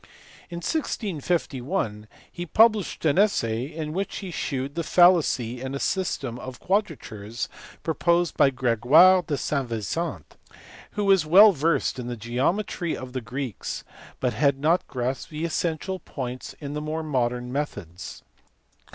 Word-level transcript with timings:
In 0.49 0.57
1651 0.61 2.07
he 2.31 2.45
published 2.47 3.05
an 3.05 3.19
essay 3.19 3.65
in 3.65 3.93
which 3.93 4.17
he 4.17 4.31
shewed 4.31 4.73
the 4.73 4.81
fallacy 4.81 5.61
in 5.61 5.75
a 5.75 5.79
system 5.79 6.39
of 6.39 6.59
quadratures 6.59 7.47
proposed 7.83 8.35
by 8.35 8.49
Gregoire 8.49 9.21
de 9.21 9.37
Saint 9.37 9.67
Vincent 9.67 9.91
(see 10.25 10.37
below, 10.39 10.49
p. 10.49 10.95
309) 10.95 10.95
who 10.95 11.05
was 11.05 11.25
well 11.27 11.51
versed 11.51 11.99
in 11.99 12.07
the 12.07 12.17
geo 12.17 12.51
metry 12.51 12.95
of 12.95 13.13
the 13.13 13.21
Greeks 13.21 13.83
but 14.19 14.33
had 14.33 14.57
not 14.57 14.87
grasped 14.87 15.29
the 15.29 15.45
essential 15.45 15.99
points 15.99 16.55
in 16.59 16.73
the 16.73 16.81
more 16.81 17.03
modern 17.03 17.51
methods. 17.53 18.23